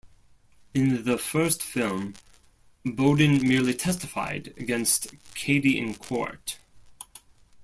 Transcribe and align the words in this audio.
In 0.73 1.03
the 1.03 1.19
first 1.19 1.61
film, 1.61 2.15
Bowden 2.83 3.47
merely 3.47 3.75
testified 3.75 4.47
against 4.57 5.13
Cady 5.35 5.77
in 5.77 5.93
court. 5.93 6.57